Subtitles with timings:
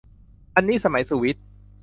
[0.55, 1.45] อันนี้สมัยสุวิทย์